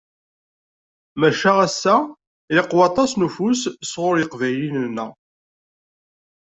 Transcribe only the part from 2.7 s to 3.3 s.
waṭas n